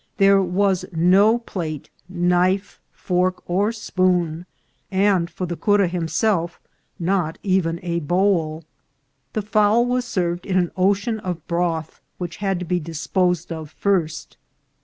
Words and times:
There 0.17 0.41
was 0.41 0.83
no 0.91 1.37
plate, 1.37 1.91
knife, 2.09 2.81
fork, 2.91 3.43
or 3.47 3.71
spoon, 3.71 4.47
and 4.89 5.29
for 5.29 5.45
the 5.45 5.55
cura 5.55 5.87
himself 5.87 6.59
not 6.97 7.37
even 7.43 7.79
a 7.83 7.99
bowl. 7.99 8.63
The 9.33 9.43
fowl 9.43 9.85
was 9.85 10.03
served 10.05 10.47
in 10.47 10.57
an 10.57 10.71
ocean 10.75 11.19
of 11.19 11.45
broth, 11.47 12.01
which 12.17 12.37
had 12.37 12.57
to 12.57 12.65
be 12.65 12.79
disposed 12.79 13.51
of 13.51 13.69
first. 13.69 14.37